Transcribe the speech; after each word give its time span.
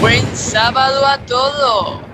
Buen 0.00 0.24
sábado 0.34 1.04
a 1.04 1.18
todos. 1.26 2.09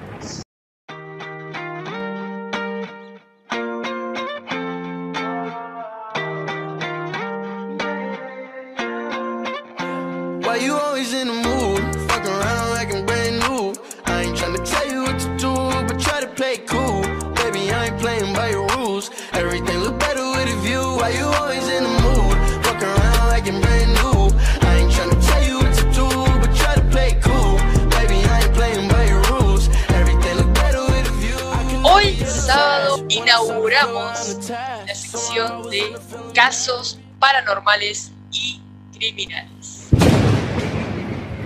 Inauguramos 33.76 34.48
la 34.86 34.94
sección 34.94 35.70
de 35.70 35.98
casos 36.34 36.98
paranormales 37.18 38.12
y 38.32 38.60
criminales. 38.96 39.88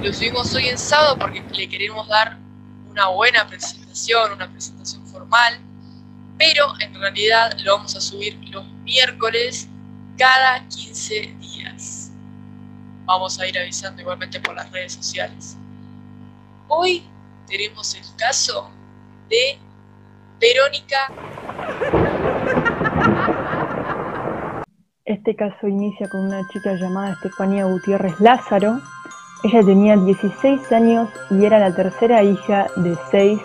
Lo 0.02 0.12
subimos 0.12 0.54
hoy 0.54 0.68
en 0.68 0.78
sábado 0.78 1.18
porque 1.18 1.42
le 1.52 1.68
queremos 1.68 2.08
dar 2.08 2.38
una 2.88 3.08
buena 3.08 3.46
presentación, 3.46 4.32
una 4.32 4.50
presentación 4.50 5.06
formal, 5.06 5.58
pero 6.38 6.72
en 6.80 6.94
realidad 6.94 7.56
lo 7.64 7.76
vamos 7.76 7.96
a 7.96 8.00
subir 8.00 8.38
los 8.50 8.66
miércoles 8.84 9.68
cada 10.16 10.66
15 10.68 11.36
días. 11.40 12.10
Vamos 13.04 13.38
a 13.40 13.46
ir 13.46 13.58
avisando 13.58 14.02
igualmente 14.02 14.40
por 14.40 14.54
las 14.54 14.70
redes 14.70 14.94
sociales. 14.94 15.56
Hoy 16.68 17.02
tenemos 17.48 17.94
el 17.94 18.04
caso 18.16 18.70
de 19.28 19.58
Verónica 20.38 21.08
Este 25.10 25.34
caso 25.34 25.66
inicia 25.66 26.08
con 26.08 26.20
una 26.20 26.46
chica 26.50 26.74
llamada 26.74 27.14
Estefanía 27.14 27.64
Gutiérrez 27.64 28.20
Lázaro. 28.20 28.78
Ella 29.42 29.60
tenía 29.64 29.96
16 29.96 30.70
años 30.70 31.08
y 31.30 31.44
era 31.44 31.58
la 31.58 31.74
tercera 31.74 32.22
hija 32.22 32.68
de 32.76 32.94
seis 33.10 33.40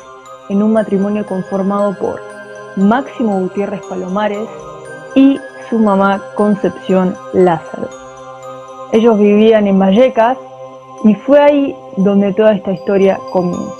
en 0.49 0.61
un 0.61 0.73
matrimonio 0.73 1.25
conformado 1.25 1.97
por 1.97 2.21
Máximo 2.75 3.39
Gutiérrez 3.39 3.81
Palomares 3.89 4.47
y 5.15 5.39
su 5.67 5.79
mamá 5.79 6.21
Concepción 6.35 7.15
Lázaro. 7.33 7.89
Ellos 8.91 9.17
vivían 9.17 9.65
en 9.65 9.79
Vallecas 9.79 10.37
y 11.03 11.15
fue 11.15 11.39
ahí 11.39 11.75
donde 11.97 12.31
toda 12.33 12.53
esta 12.53 12.73
historia 12.73 13.17
comienza. 13.31 13.73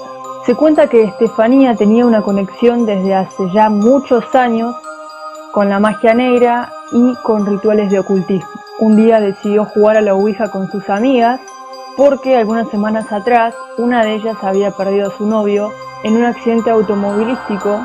Se 0.47 0.55
cuenta 0.55 0.87
que 0.87 1.03
Estefanía 1.03 1.75
tenía 1.75 2.07
una 2.07 2.23
conexión 2.23 2.87
desde 2.87 3.13
hace 3.13 3.43
ya 3.53 3.69
muchos 3.69 4.33
años 4.33 4.75
con 5.51 5.69
la 5.69 5.79
magia 5.79 6.15
negra 6.15 6.71
y 6.91 7.15
con 7.23 7.45
rituales 7.45 7.91
de 7.91 7.99
ocultismo. 7.99 8.49
Un 8.79 8.95
día 8.95 9.19
decidió 9.19 9.65
jugar 9.65 9.97
a 9.97 10.01
la 10.01 10.13
Ouija 10.13 10.49
con 10.51 10.69
sus 10.69 10.89
amigas 10.89 11.39
porque 11.97 12.37
algunas 12.37 12.69
semanas 12.69 13.11
atrás 13.11 13.55
una 13.77 14.03
de 14.03 14.15
ellas 14.15 14.35
había 14.41 14.71
perdido 14.71 15.07
a 15.07 15.17
su 15.17 15.25
novio 15.25 15.71
en 16.03 16.17
un 16.17 16.25
accidente 16.25 16.69
automovilístico 16.69 17.79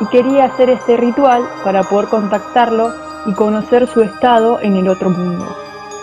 y 0.00 0.06
quería 0.06 0.44
hacer 0.44 0.70
este 0.70 0.96
ritual 0.96 1.42
para 1.64 1.82
poder 1.84 2.08
contactarlo 2.08 2.92
y 3.26 3.34
conocer 3.34 3.86
su 3.86 4.02
estado 4.02 4.60
en 4.60 4.76
el 4.76 4.88
otro 4.88 5.10
mundo. 5.10 5.46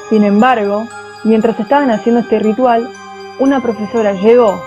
Sin 0.10 0.24
embargo, 0.24 0.86
mientras 1.24 1.60
estaban 1.60 1.92
haciendo 1.92 2.22
este 2.22 2.40
ritual, 2.40 2.90
una 3.40 3.62
profesora 3.62 4.14
llegó, 4.14 4.62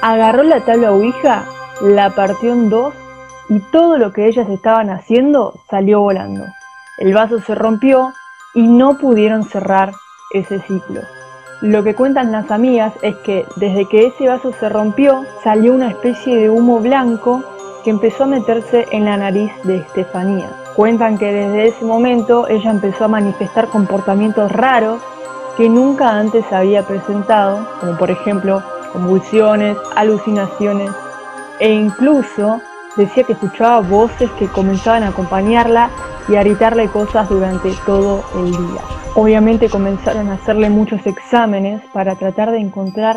agarró 0.00 0.42
la 0.42 0.60
tabla 0.60 0.92
Ouija, 0.92 1.44
la 1.82 2.10
partió 2.10 2.52
en 2.52 2.70
dos 2.70 2.94
y 3.48 3.60
todo 3.60 3.98
lo 3.98 4.12
que 4.12 4.26
ellas 4.26 4.48
estaban 4.48 4.90
haciendo 4.90 5.54
salió 5.68 6.00
volando. 6.00 6.44
El 6.98 7.14
vaso 7.14 7.40
se 7.40 7.54
rompió 7.54 8.12
y 8.54 8.66
no 8.68 8.98
pudieron 8.98 9.44
cerrar 9.44 9.92
ese 10.32 10.60
ciclo. 10.60 11.00
Lo 11.62 11.82
que 11.84 11.94
cuentan 11.94 12.32
las 12.32 12.50
amigas 12.50 12.92
es 13.02 13.16
que 13.18 13.46
desde 13.56 13.86
que 13.88 14.06
ese 14.06 14.28
vaso 14.28 14.52
se 14.52 14.68
rompió 14.68 15.24
salió 15.42 15.72
una 15.72 15.88
especie 15.88 16.36
de 16.36 16.50
humo 16.50 16.80
blanco 16.80 17.42
que 17.84 17.90
empezó 17.90 18.24
a 18.24 18.26
meterse 18.28 18.86
en 18.90 19.04
la 19.04 19.16
nariz 19.16 19.52
de 19.64 19.76
Estefanía. 19.76 20.50
Cuentan 20.76 21.18
que 21.18 21.32
desde 21.32 21.68
ese 21.68 21.84
momento 21.84 22.48
ella 22.48 22.70
empezó 22.70 23.04
a 23.04 23.08
manifestar 23.08 23.68
comportamientos 23.68 24.50
raros 24.52 25.00
que 25.56 25.68
nunca 25.68 26.18
antes 26.18 26.44
había 26.52 26.82
presentado, 26.82 27.66
como 27.80 27.96
por 27.96 28.10
ejemplo 28.10 28.62
convulsiones, 28.92 29.76
alucinaciones 29.96 30.90
e 31.60 31.72
incluso 31.72 32.60
decía 32.96 33.24
que 33.24 33.32
escuchaba 33.34 33.80
voces 33.80 34.30
que 34.32 34.48
comenzaban 34.48 35.02
a 35.04 35.08
acompañarla 35.08 35.90
y 36.28 36.36
a 36.36 36.42
gritarle 36.42 36.88
cosas 36.88 37.28
durante 37.28 37.72
todo 37.86 38.24
el 38.36 38.50
día. 38.50 38.80
Obviamente 39.14 39.68
comenzaron 39.68 40.28
a 40.30 40.34
hacerle 40.34 40.70
muchos 40.70 41.06
exámenes 41.06 41.82
para 41.92 42.16
tratar 42.16 42.50
de 42.50 42.60
encontrar 42.60 43.16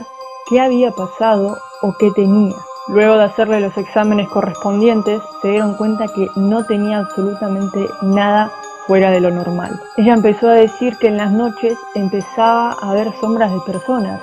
qué 0.49 0.59
había 0.59 0.91
pasado 0.91 1.57
o 1.81 1.93
qué 1.97 2.11
tenía. 2.11 2.55
Luego 2.87 3.17
de 3.17 3.23
hacerle 3.23 3.61
los 3.61 3.75
exámenes 3.77 4.27
correspondientes, 4.29 5.21
se 5.41 5.49
dieron 5.49 5.75
cuenta 5.75 6.05
que 6.07 6.27
no 6.35 6.65
tenía 6.65 6.99
absolutamente 6.99 7.87
nada 8.01 8.51
fuera 8.85 9.09
de 9.09 9.21
lo 9.21 9.31
normal. 9.31 9.79
Ella 9.97 10.13
empezó 10.13 10.49
a 10.49 10.53
decir 10.53 10.97
que 10.97 11.07
en 11.07 11.17
las 11.17 11.31
noches 11.31 11.77
empezaba 11.95 12.73
a 12.73 12.93
ver 12.93 13.11
sombras 13.19 13.51
de 13.51 13.59
personas, 13.61 14.21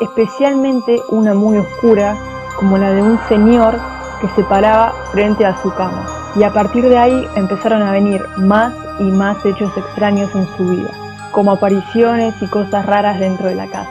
especialmente 0.00 1.00
una 1.08 1.32
muy 1.32 1.58
oscura, 1.58 2.16
como 2.58 2.76
la 2.76 2.92
de 2.92 3.02
un 3.02 3.18
señor 3.28 3.78
que 4.20 4.28
se 4.36 4.44
paraba 4.44 4.92
frente 5.12 5.46
a 5.46 5.56
su 5.62 5.72
cama. 5.72 6.13
Y 6.36 6.42
a 6.42 6.50
partir 6.50 6.88
de 6.88 6.98
ahí 6.98 7.26
empezaron 7.36 7.82
a 7.82 7.92
venir 7.92 8.20
más 8.38 8.74
y 8.98 9.04
más 9.04 9.44
hechos 9.46 9.70
extraños 9.76 10.34
en 10.34 10.46
su 10.56 10.68
vida, 10.68 10.90
como 11.30 11.52
apariciones 11.52 12.34
y 12.42 12.46
cosas 12.46 12.84
raras 12.86 13.20
dentro 13.20 13.48
de 13.48 13.54
la 13.54 13.66
casa. 13.66 13.90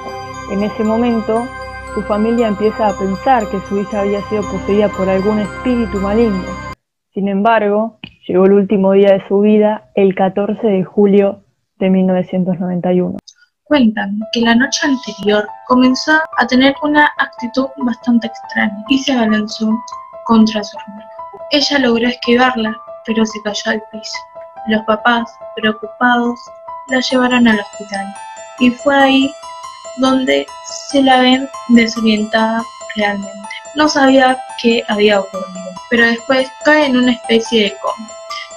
En 0.52 0.62
ese 0.62 0.84
momento, 0.84 1.48
su 1.94 2.02
familia 2.02 2.48
empieza 2.48 2.88
a 2.88 2.98
pensar 2.98 3.48
que 3.48 3.60
su 3.62 3.80
hija 3.80 4.02
había 4.02 4.22
sido 4.24 4.42
poseída 4.44 4.90
por 4.90 5.08
algún 5.08 5.40
espíritu 5.40 6.00
maligno. 6.00 6.44
Sin 7.14 7.30
embargo, 7.30 8.00
llegó 8.28 8.46
el 8.46 8.54
último 8.54 8.92
día 8.92 9.14
de 9.14 9.28
su 9.28 9.40
vida, 9.40 9.90
el 9.96 10.14
14 10.14 10.68
de 10.68 10.84
julio 10.84 11.44
de 11.78 11.90
1991. 11.90 13.18
Cuentan 13.64 14.20
que 14.34 14.42
la 14.42 14.56
noche 14.56 14.86
anterior 14.86 15.48
comenzó 15.68 16.12
a 16.38 16.46
tener 16.48 16.76
una 16.84 17.10
actitud 17.18 17.68
bastante 17.78 18.28
extraña 18.28 18.84
y 18.90 18.98
se 19.00 19.14
abalanzó 19.14 19.72
contra 20.26 20.62
su 20.64 20.78
hermana. 20.78 21.13
Ella 21.54 21.78
logró 21.78 22.08
esquivarla, 22.08 22.76
pero 23.06 23.24
se 23.28 23.40
cayó 23.44 23.62
al 23.68 23.84
piso. 23.92 24.18
Los 24.70 24.82
papás, 24.86 25.30
preocupados, 25.56 26.40
la 26.88 27.00
llevaron 27.00 27.48
al 27.48 27.60
hospital 27.60 28.08
y 28.58 28.72
fue 28.72 28.96
ahí 28.96 29.34
donde 29.98 30.48
se 30.90 31.04
la 31.04 31.22
ven 31.22 31.48
desorientada 31.70 32.64
realmente. 32.96 33.38
No 33.76 33.88
sabía 33.88 34.36
qué 34.64 34.84
había 34.88 35.20
ocurrido, 35.20 35.70
pero 35.92 36.08
después 36.08 36.50
cae 36.66 36.88
en 36.88 36.98
una 36.98 37.12
especie 37.12 37.66
de 37.66 37.78
coma, 37.84 38.10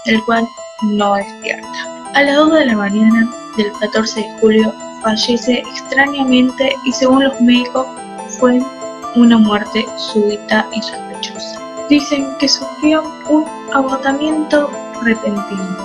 del 0.07 0.25
cual 0.25 0.49
no 0.95 1.17
despierta. 1.17 2.09
A 2.15 2.23
las 2.23 2.35
2 2.37 2.55
de 2.55 2.65
la 2.65 2.77
mañana 2.77 3.31
del 3.59 3.73
14 3.73 4.21
de 4.21 4.39
julio 4.41 4.75
fallece 5.03 5.59
extrañamente 5.59 6.75
y 6.87 6.93
según 6.93 7.25
los 7.25 7.39
médicos 7.43 7.87
fue 8.39 8.59
una 9.17 9.37
muerte 9.37 9.85
súbita 9.99 10.67
y 10.73 10.81
sospechosa. 10.81 11.06
Dicen 11.89 12.37
que 12.39 12.49
sufrió 12.49 13.05
un 13.29 13.45
agotamiento 13.73 14.69
repentino, 15.03 15.77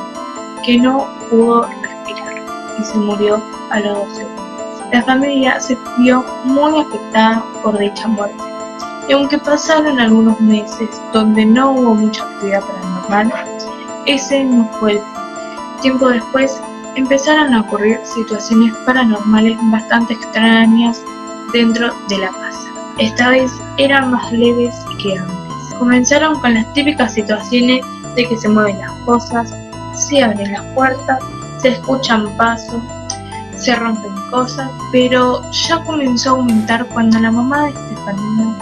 que 0.66 0.80
no 0.80 1.08
pudo 1.30 1.68
respirar 1.68 2.42
y 2.80 2.84
se 2.84 2.98
murió 2.98 3.42
a 3.70 3.80
los 3.80 3.98
12 3.98 4.16
segundos. 4.16 4.84
La 4.92 5.04
familia 5.04 5.60
se 5.60 5.78
vio 6.00 6.26
muy 6.44 6.82
afectada 6.82 7.44
por 7.62 7.78
dicha 7.78 8.08
muerte. 8.08 8.44
Y 9.08 9.14
aunque 9.14 9.38
pasaron 9.38 10.00
algunos 10.00 10.40
meses 10.42 10.90
donde 11.14 11.46
no 11.46 11.72
hubo 11.72 11.96
mucha 11.96 12.24
actividad 12.24 12.64
paranormal, 12.66 13.34
ese 14.08 14.44
no 14.44 14.68
fue 14.80 14.94
el 14.94 14.98
fin. 14.98 15.82
Tiempo 15.82 16.10
después 16.10 16.60
empezaron 16.96 17.54
a 17.54 17.62
ocurrir 17.62 18.00
situaciones 18.04 18.76
paranormales 18.86 19.58
bastante 19.72 20.14
extrañas 20.14 21.04
dentro 21.54 21.94
de 22.10 22.18
la 22.18 22.30
casa. 22.30 22.68
Esta 22.98 23.30
vez 23.30 23.52
eran 23.78 24.12
más 24.12 24.32
leves 24.32 24.76
que 25.02 25.18
antes. 25.18 25.41
Comenzaron 25.82 26.40
con 26.42 26.54
las 26.54 26.72
típicas 26.74 27.16
situaciones 27.16 27.84
de 28.16 28.28
que 28.28 28.38
se 28.38 28.48
mueven 28.48 28.78
las 28.78 28.92
cosas, 29.04 29.52
se 29.96 30.22
abren 30.22 30.52
las 30.52 30.62
puertas, 30.76 31.18
se 31.58 31.70
escuchan 31.70 32.30
pasos, 32.38 32.84
se 33.58 33.76
rompen 33.76 34.14
cosas, 34.30 34.70
pero 34.92 35.42
ya 35.52 35.84
comenzó 35.84 36.30
a 36.30 36.34
aumentar 36.34 36.86
cuando 36.90 37.18
la 37.18 37.32
mamá 37.32 37.64
de 37.64 37.70
Estefanía 37.70 38.56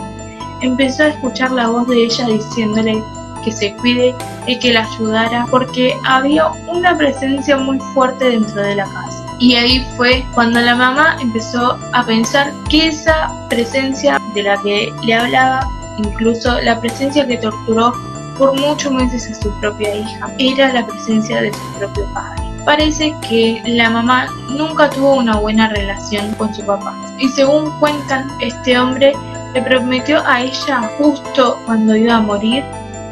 empezó 0.62 1.04
a 1.04 1.08
escuchar 1.08 1.52
la 1.52 1.68
voz 1.68 1.90
de 1.90 2.06
ella 2.06 2.26
diciéndole 2.26 3.04
que 3.44 3.52
se 3.52 3.74
cuide 3.74 4.16
y 4.48 4.58
que 4.60 4.72
la 4.72 4.88
ayudara 4.88 5.46
porque 5.52 5.94
había 6.06 6.48
una 6.70 6.98
presencia 6.98 7.58
muy 7.58 7.80
fuerte 7.94 8.30
dentro 8.30 8.62
de 8.62 8.76
la 8.76 8.86
casa. 8.86 9.26
Y 9.40 9.56
ahí 9.56 9.86
fue 9.98 10.26
cuando 10.34 10.62
la 10.62 10.74
mamá 10.74 11.18
empezó 11.20 11.78
a 11.92 12.06
pensar 12.06 12.54
que 12.70 12.88
esa 12.88 13.30
presencia 13.50 14.18
de 14.34 14.44
la 14.44 14.62
que 14.62 14.94
le 15.04 15.14
hablaba, 15.14 15.68
incluso 16.04 16.60
la 16.62 16.80
presencia 16.80 17.28
que 17.28 17.38
torturó 17.38 17.94
por 18.38 18.58
muchos 18.60 18.92
meses 18.92 19.30
a 19.30 19.36
su 19.36 19.52
propia 19.60 19.96
hija, 19.96 20.32
era 20.40 20.74
la 20.74 20.86
presencia 20.88 21.42
de 21.42 21.54
su 21.54 21.80
propio 21.80 22.06
padre. 22.14 22.42
Parece 22.66 23.14
que 23.28 23.62
la 23.66 23.90
mamá 23.90 24.28
nunca 24.50 24.90
tuvo 24.90 25.16
una 25.16 25.38
buena 25.38 25.70
relación 25.70 26.34
con 26.36 26.54
su 26.54 26.66
papá. 26.66 26.96
Y 27.18 27.28
según 27.30 27.70
cuentan, 27.80 28.28
este 28.42 28.80
hombre 28.80 29.14
le 29.54 29.62
prometió 29.62 30.22
a 30.26 30.42
ella 30.42 30.90
justo 30.98 31.58
cuando 31.66 31.96
iba 31.96 32.16
a 32.16 32.22
morir 32.22 32.64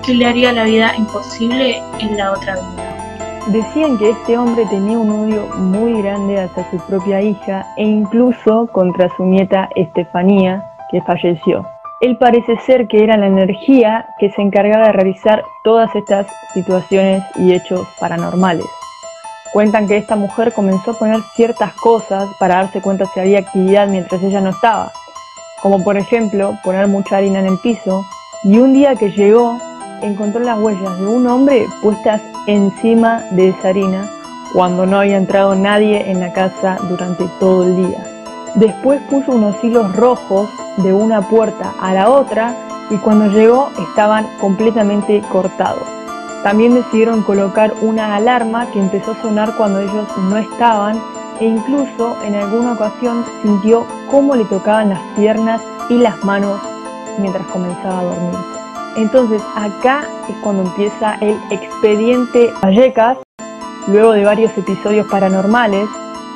que 0.06 0.14
le 0.14 0.28
haría 0.28 0.54
la 0.54 0.64
vida 0.64 0.96
imposible 0.96 1.82
en 2.00 2.18
la 2.18 2.32
otra 2.32 2.56
vida. 2.56 2.98
Decían 3.48 3.98
que 3.98 4.12
este 4.12 4.38
hombre 4.38 4.66
tenía 4.66 4.98
un 4.98 5.10
odio 5.10 5.48
muy 5.58 6.02
grande 6.02 6.40
hacia 6.40 6.70
su 6.70 6.78
propia 6.88 7.22
hija 7.22 7.66
e 7.78 7.84
incluso 7.84 8.68
contra 8.68 9.10
su 9.16 9.26
nieta 9.26 9.70
Estefanía, 9.76 10.64
que 10.92 11.02
falleció. 11.02 11.66
Él 12.00 12.18
parece 12.18 12.58
ser 12.60 12.88
que 12.88 13.04
era 13.04 13.18
la 13.18 13.26
energía 13.26 14.08
que 14.20 14.30
se 14.30 14.42
encargaba 14.44 14.88
de 14.88 14.94
realizar 14.94 15.44
todas 15.64 15.94
estas 15.96 16.28
situaciones 16.54 17.24
y 17.38 17.54
hechos 17.54 17.88
paranormales. 18.00 18.68
Cuentan 19.52 19.88
que 19.88 19.98
esta 19.98 20.16
mujer 20.16 20.54
comenzó 20.54 20.92
a 20.92 20.94
poner 20.94 21.22
ciertas 21.36 21.74
cosas 21.74 22.30
para 22.40 22.58
darse 22.58 22.82
cuenta 22.82 23.06
si 23.06 23.20
había 23.20 23.40
actividad 23.40 23.88
mientras 23.88 24.22
ella 24.22 24.42
no 24.42 24.52
estaba, 24.52 24.92
como 25.64 25.84
por 25.84 25.98
ejemplo 25.98 26.56
poner 26.64 26.88
mucha 26.88 27.18
harina 27.18 27.40
en 27.40 27.48
el 27.48 27.58
piso, 27.58 28.06
y 28.44 28.60
un 28.60 28.74
día 28.74 28.96
que 28.96 29.10
llegó 29.10 29.58
encontró 30.04 30.42
las 30.42 30.60
huellas 30.60 31.00
de 31.00 31.08
un 31.08 31.26
hombre 31.26 31.66
puestas 31.82 32.22
encima 32.46 33.24
de 33.32 33.50
esa 33.50 33.70
harina 33.70 34.08
cuando 34.54 34.86
no 34.86 35.00
había 35.00 35.18
entrado 35.18 35.56
nadie 35.56 36.12
en 36.12 36.20
la 36.20 36.32
casa 36.32 36.78
durante 36.88 37.26
todo 37.40 37.64
el 37.64 37.76
día. 37.76 38.17
Después 38.58 39.00
puso 39.04 39.34
unos 39.34 39.64
hilos 39.64 39.96
rojos 39.96 40.50
de 40.78 40.92
una 40.92 41.22
puerta 41.22 41.76
a 41.80 41.94
la 41.94 42.10
otra 42.10 42.56
y 42.90 42.96
cuando 42.98 43.28
llegó 43.28 43.70
estaban 43.78 44.26
completamente 44.42 45.22
cortados. 45.32 45.84
También 46.42 46.74
decidieron 46.74 47.22
colocar 47.22 47.72
una 47.82 48.16
alarma 48.16 48.66
que 48.72 48.80
empezó 48.80 49.12
a 49.12 49.22
sonar 49.22 49.56
cuando 49.58 49.80
ellos 49.80 50.08
no 50.18 50.38
estaban 50.38 51.00
e 51.40 51.46
incluso 51.46 52.18
en 52.26 52.34
alguna 52.34 52.74
ocasión 52.74 53.24
sintió 53.44 53.86
cómo 54.10 54.36
le 54.36 54.46
tocaban 54.46 54.90
las 54.90 55.02
piernas 55.16 55.62
y 55.90 55.98
las 55.98 56.24
manos 56.24 56.60
mientras 57.20 57.46
comenzaba 57.48 58.00
a 58.00 58.04
dormir. 58.06 58.40
Entonces 58.96 59.44
acá 59.56 60.02
es 60.28 60.36
cuando 60.42 60.64
empieza 60.64 61.14
el 61.22 61.38
expediente 61.52 62.52
Vallecas, 62.64 63.20
luego 63.88 64.14
de 64.14 64.26
varios 64.26 64.58
episodios 64.58 65.06
paranormales, 65.12 65.88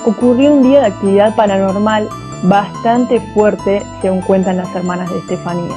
ocurrió 0.05 0.53
un 0.53 0.63
día 0.63 0.81
de 0.81 0.87
actividad 0.87 1.35
paranormal 1.35 2.09
bastante 2.43 3.19
fuerte, 3.33 3.83
según 4.01 4.21
cuentan 4.21 4.57
las 4.57 4.73
hermanas 4.75 5.09
de 5.09 5.19
Estefanía. 5.19 5.75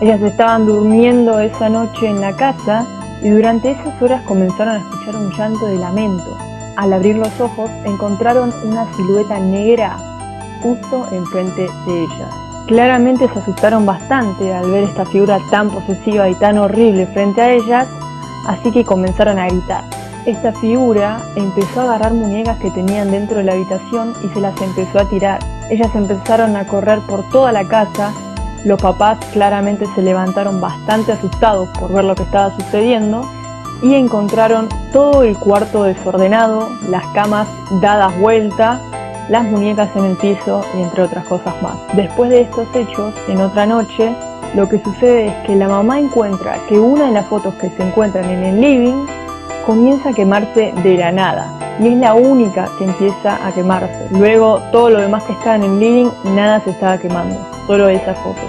Ellas 0.00 0.20
estaban 0.22 0.66
durmiendo 0.66 1.38
esa 1.38 1.68
noche 1.68 2.08
en 2.08 2.20
la 2.20 2.34
casa 2.34 2.86
y 3.22 3.28
durante 3.28 3.70
esas 3.70 4.00
horas 4.02 4.22
comenzaron 4.22 4.74
a 4.74 4.78
escuchar 4.78 5.16
un 5.16 5.30
llanto 5.30 5.66
de 5.66 5.76
lamento. 5.76 6.36
Al 6.76 6.92
abrir 6.92 7.16
los 7.16 7.40
ojos 7.40 7.70
encontraron 7.84 8.52
una 8.64 8.92
silueta 8.94 9.38
negra 9.38 9.96
justo 10.62 11.06
enfrente 11.12 11.68
de 11.86 12.04
ellas. 12.04 12.34
Claramente 12.66 13.28
se 13.28 13.38
asustaron 13.38 13.84
bastante 13.84 14.54
al 14.54 14.70
ver 14.70 14.84
esta 14.84 15.04
figura 15.04 15.38
tan 15.50 15.68
posesiva 15.68 16.28
y 16.28 16.34
tan 16.36 16.58
horrible 16.58 17.06
frente 17.08 17.42
a 17.42 17.52
ellas, 17.52 17.86
así 18.46 18.72
que 18.72 18.84
comenzaron 18.84 19.38
a 19.38 19.46
gritar. 19.46 19.84
Esta 20.24 20.52
figura 20.52 21.20
empezó 21.34 21.80
a 21.80 21.84
agarrar 21.84 22.14
muñecas 22.14 22.56
que 22.58 22.70
tenían 22.70 23.10
dentro 23.10 23.38
de 23.38 23.42
la 23.42 23.54
habitación 23.54 24.14
y 24.22 24.28
se 24.28 24.40
las 24.40 24.60
empezó 24.62 25.00
a 25.00 25.08
tirar. 25.08 25.40
Ellas 25.68 25.92
empezaron 25.96 26.54
a 26.54 26.64
correr 26.64 27.00
por 27.08 27.28
toda 27.30 27.50
la 27.50 27.66
casa. 27.66 28.12
Los 28.64 28.80
papás 28.80 29.18
claramente 29.32 29.84
se 29.96 30.02
levantaron 30.02 30.60
bastante 30.60 31.10
asustados 31.10 31.68
por 31.70 31.92
ver 31.92 32.04
lo 32.04 32.14
que 32.14 32.22
estaba 32.22 32.54
sucediendo 32.56 33.28
y 33.82 33.94
encontraron 33.94 34.68
todo 34.92 35.24
el 35.24 35.36
cuarto 35.36 35.82
desordenado, 35.82 36.68
las 36.88 37.04
camas 37.08 37.48
dadas 37.80 38.16
vuelta, 38.20 38.80
las 39.28 39.42
muñecas 39.42 39.90
en 39.96 40.04
el 40.04 40.16
piso 40.16 40.64
y 40.78 40.82
entre 40.82 41.02
otras 41.02 41.24
cosas 41.24 41.60
más. 41.62 41.74
Después 41.96 42.30
de 42.30 42.42
estos 42.42 42.68
hechos, 42.76 43.12
en 43.26 43.40
otra 43.40 43.66
noche, 43.66 44.14
lo 44.54 44.68
que 44.68 44.78
sucede 44.84 45.26
es 45.26 45.34
que 45.46 45.56
la 45.56 45.66
mamá 45.66 45.98
encuentra 45.98 46.58
que 46.68 46.78
una 46.78 47.06
de 47.06 47.12
las 47.12 47.26
fotos 47.26 47.54
que 47.54 47.70
se 47.70 47.82
encuentran 47.82 48.30
en 48.30 48.44
el 48.44 48.60
living 48.60 49.06
comienza 49.62 50.10
a 50.10 50.12
quemarse 50.12 50.72
de 50.82 50.96
la 50.96 51.12
nada 51.12 51.76
y 51.80 51.88
es 51.88 51.96
la 51.96 52.14
única 52.14 52.68
que 52.78 52.84
empieza 52.84 53.46
a 53.46 53.52
quemarse. 53.52 54.08
Luego 54.10 54.60
todo 54.72 54.90
lo 54.90 55.00
demás 55.00 55.22
que 55.24 55.32
estaba 55.32 55.56
en 55.56 55.64
el 55.64 55.80
living, 55.80 56.10
nada 56.34 56.60
se 56.60 56.70
estaba 56.70 56.98
quemando, 56.98 57.36
solo 57.66 57.88
esa 57.88 58.14
foto. 58.14 58.40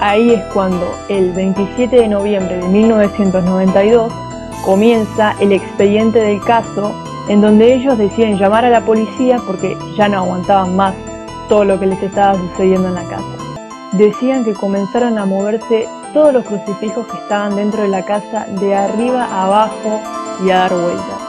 Ahí 0.00 0.32
es 0.32 0.42
cuando 0.52 0.90
el 1.08 1.32
27 1.32 1.94
de 1.94 2.08
noviembre 2.08 2.56
de 2.56 2.68
1992 2.68 4.12
comienza 4.64 5.34
el 5.40 5.52
expediente 5.52 6.18
del 6.20 6.42
caso 6.42 6.94
en 7.28 7.40
donde 7.40 7.74
ellos 7.74 7.98
deciden 7.98 8.38
llamar 8.38 8.64
a 8.64 8.70
la 8.70 8.80
policía 8.80 9.38
porque 9.46 9.76
ya 9.96 10.08
no 10.08 10.18
aguantaban 10.18 10.74
más 10.74 10.94
todo 11.48 11.64
lo 11.64 11.78
que 11.78 11.86
les 11.86 12.02
estaba 12.02 12.34
sucediendo 12.34 12.88
en 12.88 12.94
la 12.94 13.04
casa. 13.04 13.24
Decían 13.92 14.44
que 14.44 14.54
comenzaron 14.54 15.18
a 15.18 15.26
moverse 15.26 15.86
todos 16.14 16.32
los 16.32 16.44
crucifijos 16.44 17.06
que 17.06 17.18
estaban 17.18 17.56
dentro 17.56 17.82
de 17.82 17.88
la 17.88 18.04
casa 18.04 18.46
de 18.60 18.74
arriba 18.74 19.24
a 19.24 19.44
abajo 19.44 20.00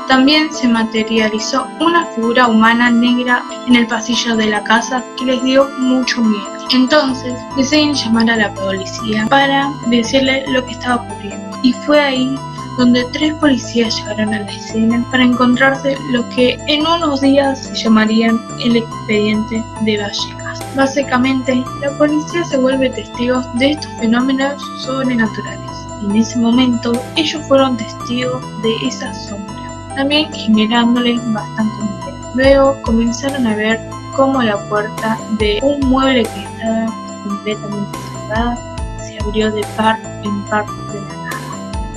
También 0.08 0.52
se 0.54 0.68
materializó 0.68 1.68
una 1.80 2.06
figura 2.16 2.48
humana 2.48 2.90
negra 2.90 3.44
en 3.68 3.76
el 3.76 3.88
pasillo 3.88 4.36
de 4.36 4.48
la 4.48 4.64
casa 4.64 5.04
que 5.18 5.26
les 5.26 5.44
dio 5.44 5.70
mucho 5.80 6.22
miedo. 6.22 6.68
Entonces 6.72 7.34
deciden 7.58 7.94
llamar 7.94 8.30
a 8.30 8.38
la 8.38 8.54
policía 8.54 9.28
para 9.30 9.70
decirle 9.90 10.44
lo 10.48 10.66
que 10.66 10.72
estaba 10.72 11.04
ocurriendo. 11.04 11.58
Y 11.64 11.74
fue 11.74 12.00
ahí 12.00 12.36
donde 12.78 13.06
tres 13.12 13.34
policías 13.36 13.96
llegaron 13.98 14.34
a 14.34 14.40
la 14.40 14.52
escena 14.52 15.06
para 15.12 15.24
encontrarse 15.24 15.98
lo 16.12 16.28
que 16.30 16.58
en 16.68 16.88
unos 16.88 17.22
días 17.22 17.60
se 17.60 17.76
llamarían 17.76 18.40
el 18.64 18.78
expediente 18.78 19.64
de 19.82 19.98
Vallecas. 19.98 20.76
Básicamente, 20.76 21.64
la 21.82 21.92
policía 21.98 22.44
se 22.46 22.58
vuelve 22.58 22.90
testigos 22.90 23.46
de 23.60 23.72
estos 23.72 23.92
fenómenos 24.00 24.62
sobrenaturales. 24.86 25.91
En 26.04 26.16
ese 26.16 26.38
momento, 26.40 26.94
ellos 27.16 27.42
fueron 27.48 27.78
testigos 27.78 28.42
de 28.64 28.88
esa 28.88 29.14
sombra, 29.14 29.96
también 29.96 30.32
generándoles 30.34 31.22
bastante 31.34 31.76
miedo. 31.84 32.32
Luego 32.36 32.82
comenzaron 32.84 33.46
a 33.46 33.56
ver 33.56 33.80
cómo 34.16 34.42
la 34.42 34.58
puerta 34.68 35.18
de 35.38 35.60
un 35.62 35.80
mueble 35.90 36.24
que 36.24 36.44
estaba 36.44 36.86
completamente 37.24 37.98
cerrada 38.14 38.98
se 38.98 39.20
abrió 39.20 39.52
de 39.52 39.62
par 39.78 40.00
en 40.24 40.46
par 40.46 40.66
de 40.66 41.02
la 41.02 41.22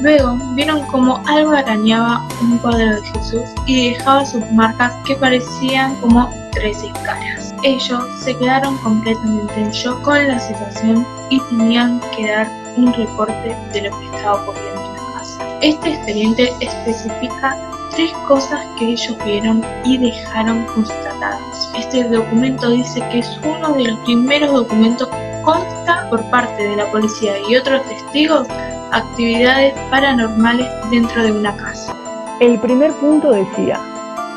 Luego 0.01 0.37
vieron 0.55 0.83
como 0.89 1.23
algo 1.27 1.53
arañaba 1.53 2.27
un 2.43 2.59
cuadro 2.59 2.97
de 2.97 3.03
Jesús 3.07 3.45
y 3.65 3.91
dejaba 3.91 4.27
sus 4.27 4.43
marcas 4.53 4.93
que 5.07 5.15
parecían 5.17 5.95
como 6.03 6.29
tres 6.53 6.85
caras. 7.05 7.55
Ellos 7.63 8.05
se 8.21 8.37
quedaron 8.37 8.77
completamente 8.79 9.55
en 9.63 9.71
shock 9.71 10.03
con 10.03 10.29
la 10.29 10.39
situación 10.39 11.07
y 11.31 11.41
tenían 11.49 12.01
que 12.15 12.31
dar 12.31 12.64
un 12.77 12.93
reporte 12.93 13.57
de 13.73 13.83
lo 13.83 13.99
que 13.99 14.07
estaba 14.07 14.43
ocurriendo 14.43 14.81
en 14.81 14.93
la 14.95 15.19
casa. 15.19 15.59
Este 15.63 15.95
expediente 15.95 16.53
especifica 16.61 17.57
tres 17.95 18.13
cosas 18.27 18.61
que 18.79 18.91
ellos 18.91 19.17
vieron 19.25 19.65
y 19.85 19.99
dejaron 19.99 20.65
constatadas. 20.67 21.71
Este 21.79 22.05
documento 22.05 22.71
dice 22.71 23.01
que 23.11 23.21
es 23.21 23.41
uno 23.45 23.73
de 23.75 23.85
los 23.85 23.99
primeros 24.01 24.53
documentos 24.53 25.09
que 25.09 25.43
consta 25.45 26.09
por 26.11 26.23
parte 26.31 26.63
de 26.63 26.77
la 26.77 26.91
policía 26.91 27.35
y 27.49 27.57
otros 27.57 27.83
testigos 27.85 28.49
actividades 28.93 29.75
paranormales 29.91 30.69
dentro 30.91 31.23
de 31.23 31.33
una 31.33 31.57
casa. 31.57 31.95
El 32.41 32.59
primer 32.61 32.93
punto 32.95 33.31
decía, 33.31 33.79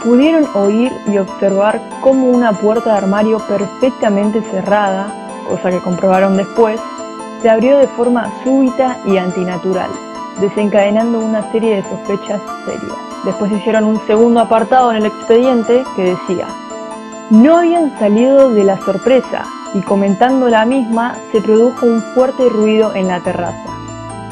pudieron 0.04 0.48
oír 0.56 0.92
y 1.08 1.18
observar 1.18 1.82
cómo 2.02 2.28
una 2.28 2.54
puerta 2.54 2.92
de 2.92 2.98
armario 2.98 3.40
perfectamente 3.48 4.42
cerrada, 4.52 5.12
cosa 5.50 5.72
que 5.72 5.80
comprobaron 5.80 6.38
después, 6.38 6.80
se 7.42 7.50
abrió 7.50 7.78
de 7.78 7.88
forma 7.88 8.32
súbita 8.44 8.98
y 9.06 9.18
antinatural, 9.18 9.90
desencadenando 10.40 11.20
una 11.20 11.52
serie 11.52 11.78
de 11.78 11.84
sospechas 11.84 12.42
serias. 12.66 12.98
Después 13.26 13.52
hicieron 13.52 13.86
un 13.86 14.00
segundo 14.08 14.40
apartado 14.40 14.92
en 14.92 14.98
el 14.98 15.06
expediente 15.06 15.84
que 15.96 16.04
decía, 16.04 16.48
no 17.30 17.58
habían 17.58 17.98
salido 18.00 18.52
de 18.54 18.64
la 18.64 18.78
sorpresa 18.80 19.46
y 19.74 19.82
comentando 19.82 20.50
la 20.50 20.66
misma 20.66 21.16
se 21.32 21.42
produjo 21.42 21.86
un 21.86 22.02
fuerte 22.14 22.48
ruido 22.50 22.96
en 22.96 23.08
la 23.08 23.20
terraza 23.20 23.78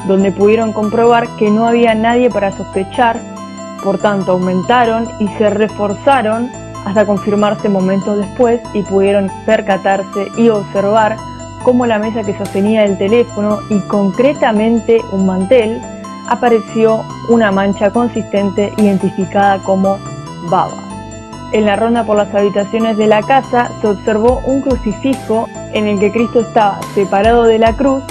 donde 0.07 0.31
pudieron 0.31 0.71
comprobar 0.71 1.27
que 1.37 1.49
no 1.49 1.67
había 1.67 1.95
nadie 1.95 2.29
para 2.29 2.51
sospechar, 2.51 3.19
por 3.83 3.97
tanto 3.97 4.33
aumentaron 4.33 5.07
y 5.19 5.27
se 5.29 5.49
reforzaron 5.49 6.49
hasta 6.85 7.05
confirmarse 7.05 7.69
momentos 7.69 8.17
después 8.17 8.61
y 8.73 8.83
pudieron 8.83 9.31
percatarse 9.45 10.27
y 10.37 10.49
observar 10.49 11.17
cómo 11.65 11.87
la 11.87 11.97
mesa 11.97 12.21
que 12.21 12.37
sostenía 12.37 12.85
el 12.85 12.95
teléfono 12.95 13.59
y 13.71 13.79
concretamente 13.87 15.01
un 15.11 15.25
mantel 15.25 15.81
apareció 16.29 17.03
una 17.27 17.51
mancha 17.51 17.89
consistente 17.89 18.71
identificada 18.77 19.57
como 19.63 19.97
baba. 20.51 20.77
En 21.53 21.65
la 21.65 21.75
ronda 21.75 22.05
por 22.05 22.17
las 22.17 22.33
habitaciones 22.35 22.97
de 22.97 23.07
la 23.07 23.23
casa 23.23 23.71
se 23.81 23.87
observó 23.87 24.41
un 24.45 24.61
crucifijo 24.61 25.49
en 25.73 25.87
el 25.87 25.99
que 25.99 26.11
Cristo 26.11 26.41
estaba 26.41 26.79
separado 26.93 27.43
de 27.45 27.57
la 27.57 27.73
cruz 27.73 28.03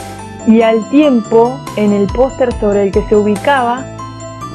y 0.48 0.62
al 0.62 0.88
tiempo 0.90 1.60
en 1.76 1.92
el 1.92 2.08
póster 2.08 2.52
sobre 2.58 2.82
el 2.82 2.92
que 2.92 3.06
se 3.08 3.14
ubicaba 3.14 3.86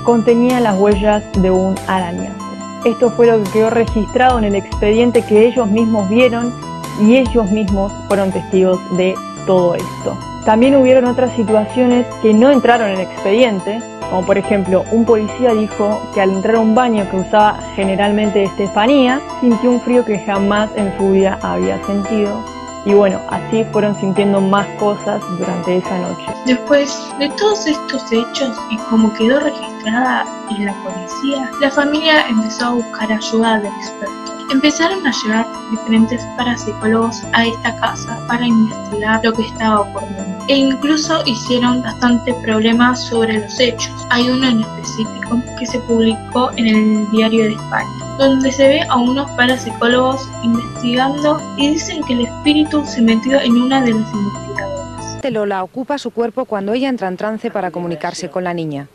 contenía 0.04 0.60
las 0.60 0.78
huellas 0.78 1.24
de 1.42 1.52
un 1.52 1.76
arañazo. 1.88 2.36
Esto 2.84 3.12
fue 3.12 3.28
lo 3.28 3.42
que 3.44 3.52
quedó 3.52 3.70
registrado 3.70 4.40
en 4.40 4.44
el 4.44 4.56
expediente 4.56 5.22
que 5.22 5.48
ellos 5.48 5.68
mismos 5.68 6.10
vieron 6.10 6.54
y 7.00 7.18
ellos 7.18 7.50
mismos 7.52 7.92
fueron 8.08 8.32
testigos 8.32 8.80
de 8.98 9.16
todo 9.46 9.76
esto. 9.76 10.18
También 10.46 10.76
hubieron 10.76 11.06
otras 11.06 11.36
situaciones 11.36 12.06
que 12.22 12.34
no 12.34 12.50
entraron 12.50 12.90
en 12.90 13.02
expediente, 13.02 13.82
como 14.10 14.26
por 14.26 14.38
ejemplo 14.38 14.84
un 14.92 15.06
policía 15.06 15.54
dijo 15.54 16.02
que 16.14 16.22
al 16.22 16.32
entrar 16.32 16.56
a 16.56 16.60
un 16.60 16.74
baño 16.74 17.10
que 17.12 17.18
usaba 17.18 17.60
generalmente 17.76 18.44
Estefanía, 18.44 19.22
sintió 19.42 19.72
un 19.72 19.82
frío 19.82 20.04
que 20.06 20.20
jamás 20.20 20.70
en 20.76 20.96
su 20.98 21.12
vida 21.12 21.38
había 21.42 21.84
sentido. 21.86 22.44
Y 22.86 22.94
bueno, 22.94 23.20
así 23.30 23.66
fueron 23.72 23.94
sintiendo 23.94 24.40
más 24.40 24.66
cosas 24.80 25.22
durante 25.38 25.78
esa 25.78 25.98
noche. 26.00 26.26
Después 26.46 26.98
de 27.20 27.30
todos 27.32 27.68
estos 27.68 28.12
hechos 28.12 28.58
y 28.72 28.78
como 28.90 29.14
quedó 29.14 29.40
registrada 29.42 30.26
en 30.50 30.66
la 30.66 30.74
policía, 30.84 31.52
la 31.60 31.70
familia 31.70 32.28
empezó 32.30 32.66
a 32.66 32.72
buscar 32.72 33.12
ayuda 33.12 33.60
de 33.60 33.68
expertos. 33.68 34.19
Empezaron 34.52 35.06
a 35.06 35.12
llegar 35.12 35.46
diferentes 35.70 36.22
parapsicólogos 36.36 37.24
a 37.34 37.46
esta 37.46 37.80
casa 37.80 38.20
para 38.28 38.48
investigar 38.48 39.24
lo 39.24 39.32
que 39.34 39.44
estaba 39.44 39.82
ocurriendo 39.82 40.46
e 40.48 40.56
incluso 40.56 41.22
hicieron 41.28 41.84
bastante 41.84 42.34
problemas 42.42 43.08
sobre 43.08 43.40
los 43.40 43.60
hechos. 43.60 43.94
Hay 44.10 44.28
uno 44.28 44.48
en 44.48 44.62
específico 44.62 45.40
que 45.60 45.66
se 45.68 45.78
publicó 45.82 46.50
en 46.58 46.66
el 46.66 47.12
Diario 47.12 47.44
de 47.44 47.54
España, 47.54 48.18
donde 48.18 48.52
se 48.52 48.68
ve 48.68 48.82
a 48.90 48.98
unos 48.98 49.30
parapsicólogos 49.32 50.28
investigando 50.42 51.40
y 51.58 51.70
dicen 51.70 52.04
que 52.06 52.14
el 52.14 52.22
espíritu 52.22 52.84
se 52.86 53.04
metió 53.04 53.40
en 53.40 53.62
una 53.62 53.82
de 53.84 53.94
las 53.94 54.12
investigadoras. 54.12 55.32
Lola 55.32 55.64
ocupa 55.64 56.00
su 56.00 56.10
cuerpo 56.10 56.46
cuando 56.46 56.74
ella 56.74 56.90
entra 56.90 57.08
en 57.08 57.18
trance 57.18 57.52
para 57.52 57.70
comunicarse 57.70 58.32
con 58.32 58.44
la 58.44 58.56
niña. 58.56 58.88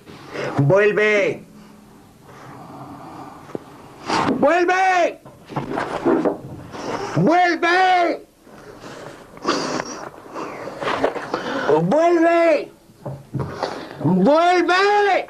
¡Vuelve! 0.59 1.45
¡Vuelve! 4.41 5.24
¡Vuelve! 7.17 8.27
¡Vuelve! 11.83 12.73
¡Vuelve! 14.01 15.27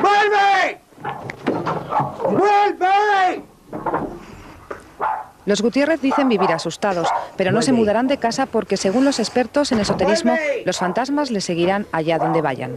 ¡Vuelve! 0.00 0.80
¡Vuelve! 2.22 3.42
Los 5.46 5.62
Gutiérrez 5.62 6.00
dicen 6.00 6.28
vivir 6.28 6.52
asustados, 6.52 7.08
pero 7.36 7.52
no 7.52 7.62
se 7.62 7.72
mudarán 7.72 8.06
de 8.06 8.18
casa 8.18 8.46
porque 8.46 8.76
según 8.76 9.04
los 9.04 9.18
expertos 9.18 9.72
en 9.72 9.80
esoterismo, 9.80 10.36
los 10.66 10.78
fantasmas 10.78 11.30
les 11.30 11.44
seguirán 11.44 11.86
allá 11.90 12.18
donde 12.18 12.42
vayan. 12.42 12.76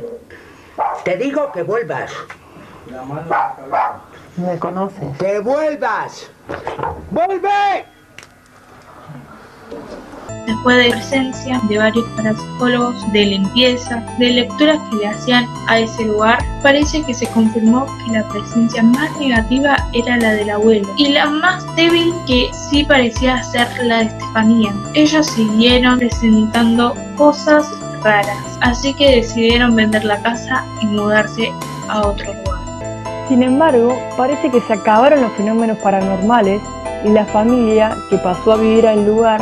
Te 1.03 1.17
digo 1.17 1.51
que 1.51 1.63
vuelvas. 1.63 2.11
¿Me 4.41 4.57
conoces? 4.57 5.17
¡Que 5.19 5.39
vuelvas! 5.39 6.27
¡Vuelve! 7.11 7.85
Después 10.47 10.77
de 10.77 10.89
presencia 10.89 11.61
de 11.69 11.77
varios 11.77 12.05
parapsicólogos, 12.15 13.13
de 13.13 13.25
limpieza, 13.25 14.03
de 14.17 14.29
lecturas 14.31 14.79
que 14.89 14.95
le 14.95 15.07
hacían 15.07 15.45
a 15.67 15.77
ese 15.77 16.05
lugar, 16.05 16.39
parece 16.63 17.03
que 17.03 17.13
se 17.13 17.27
confirmó 17.27 17.85
que 18.03 18.13
la 18.13 18.27
presencia 18.29 18.81
más 18.81 19.15
negativa 19.17 19.77
era 19.93 20.17
la 20.17 20.31
del 20.31 20.49
abuelo 20.49 20.89
y 20.97 21.09
la 21.09 21.27
más 21.27 21.63
débil 21.75 22.11
que 22.25 22.49
sí 22.69 22.83
parecía 22.83 23.43
ser 23.43 23.67
la 23.83 23.99
de 23.99 24.05
Estefanía. 24.05 24.73
Ellos 24.95 25.27
siguieron 25.27 25.99
presentando 25.99 26.95
cosas 27.15 27.67
raras, 28.03 28.57
así 28.61 28.91
que 28.95 29.17
decidieron 29.17 29.75
vender 29.75 30.03
la 30.03 30.19
casa 30.23 30.65
y 30.81 30.87
mudarse 30.87 31.51
a 31.89 32.07
otro 32.07 32.33
lugar. 32.33 32.50
Sin 33.31 33.43
embargo, 33.43 33.97
parece 34.17 34.51
que 34.51 34.59
se 34.59 34.73
acabaron 34.73 35.21
los 35.21 35.31
fenómenos 35.31 35.77
paranormales 35.77 36.61
y 37.05 37.09
la 37.11 37.23
familia 37.23 37.95
que 38.09 38.17
pasó 38.17 38.51
a 38.51 38.57
vivir 38.57 38.85
al 38.85 39.05
lugar 39.05 39.41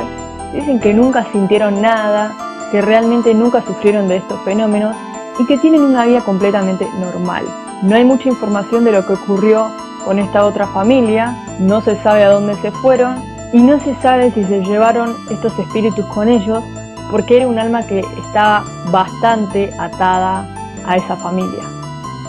dicen 0.53 0.79
que 0.79 0.93
nunca 0.93 1.25
sintieron 1.31 1.81
nada, 1.81 2.31
que 2.71 2.81
realmente 2.81 3.33
nunca 3.33 3.63
sufrieron 3.63 4.07
de 4.07 4.17
estos 4.17 4.39
fenómenos 4.41 4.95
y 5.39 5.45
que 5.47 5.57
tienen 5.57 5.81
una 5.81 6.05
vida 6.05 6.21
completamente 6.21 6.87
normal. 6.99 7.45
No 7.81 7.95
hay 7.95 8.05
mucha 8.05 8.29
información 8.29 8.83
de 8.83 8.91
lo 8.91 9.07
que 9.07 9.13
ocurrió 9.13 9.71
con 10.05 10.19
esta 10.19 10.45
otra 10.45 10.67
familia, 10.67 11.35
no 11.57 11.81
se 11.81 11.95
sabe 12.03 12.23
a 12.23 12.29
dónde 12.29 12.53
se 12.57 12.69
fueron 12.69 13.15
y 13.53 13.57
no 13.57 13.79
se 13.79 13.95
sabe 14.03 14.29
si 14.33 14.43
se 14.43 14.61
llevaron 14.61 15.15
estos 15.31 15.57
espíritus 15.57 16.05
con 16.05 16.29
ellos 16.29 16.63
porque 17.09 17.37
era 17.37 17.47
un 17.47 17.57
alma 17.57 17.81
que 17.81 18.01
estaba 18.23 18.63
bastante 18.91 19.73
atada 19.79 20.45
a 20.85 20.95
esa 20.95 21.17
familia. 21.17 21.63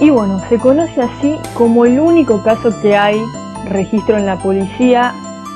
Y 0.00 0.08
bueno, 0.08 0.40
se 0.48 0.58
conoce 0.58 1.02
así 1.02 1.38
como 1.54 1.84
el 1.84 2.00
único 2.00 2.42
caso 2.42 2.70
que 2.80 2.96
hay 2.96 3.20
registro 3.66 4.16
en 4.16 4.24
la 4.24 4.38
policía 4.38 5.14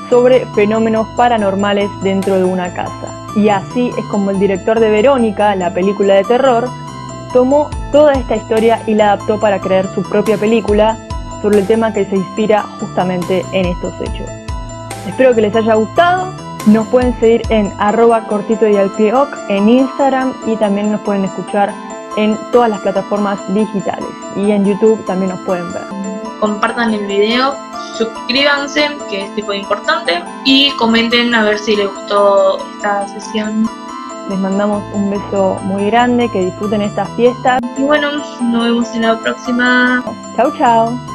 sobre 0.09 0.45
fenómenos 0.53 1.07
paranormales 1.17 1.89
dentro 2.03 2.35
de 2.37 2.43
una 2.43 2.71
casa. 2.71 3.09
Y 3.35 3.49
así 3.49 3.89
es 3.97 4.05
como 4.05 4.29
el 4.29 4.39
director 4.39 4.79
de 4.79 4.91
Verónica, 4.91 5.55
la 5.55 5.73
película 5.73 6.13
de 6.13 6.23
terror, 6.23 6.69
tomó 7.33 7.71
toda 7.91 8.13
esta 8.13 8.35
historia 8.35 8.79
y 8.85 8.93
la 8.93 9.13
adaptó 9.13 9.39
para 9.39 9.59
crear 9.59 9.87
su 9.95 10.03
propia 10.03 10.37
película 10.37 10.95
sobre 11.41 11.59
el 11.59 11.67
tema 11.67 11.91
que 11.91 12.05
se 12.05 12.15
inspira 12.15 12.61
justamente 12.79 13.43
en 13.51 13.65
estos 13.65 13.93
hechos. 13.99 14.29
Espero 15.07 15.33
que 15.33 15.41
les 15.41 15.55
haya 15.55 15.73
gustado. 15.73 16.31
Nos 16.67 16.87
pueden 16.87 17.19
seguir 17.19 17.41
en 17.49 17.73
arroba 17.79 18.27
cortito 18.27 18.67
y 18.67 18.77
al 18.77 18.91
en 19.49 19.69
Instagram 19.69 20.33
y 20.45 20.55
también 20.55 20.91
nos 20.91 21.01
pueden 21.01 21.25
escuchar 21.25 21.73
en 22.17 22.37
todas 22.51 22.69
las 22.69 22.79
plataformas 22.79 23.39
digitales 23.53 24.09
y 24.35 24.51
en 24.51 24.65
YouTube 24.65 25.03
también 25.05 25.31
nos 25.31 25.39
pueden 25.41 25.71
ver. 25.73 25.83
Compartan 26.39 26.93
el 26.93 27.05
video, 27.05 27.55
suscríbanse, 27.97 28.97
que 29.09 29.23
es 29.23 29.35
tipo 29.35 29.53
importante, 29.53 30.21
y 30.43 30.71
comenten 30.71 31.33
a 31.33 31.43
ver 31.43 31.57
si 31.57 31.75
les 31.75 31.87
gustó 31.87 32.59
esta 32.75 33.07
sesión. 33.07 33.67
Les 34.29 34.39
mandamos 34.39 34.83
un 34.93 35.11
beso 35.11 35.57
muy 35.63 35.85
grande, 35.85 36.29
que 36.29 36.45
disfruten 36.45 36.81
esta 36.81 37.05
fiesta. 37.15 37.59
Y 37.77 37.83
bueno, 37.83 38.11
nos 38.41 38.63
vemos 38.63 38.95
en 38.95 39.03
la 39.03 39.19
próxima. 39.19 40.03
Chao, 40.35 40.51
chao. 40.57 41.14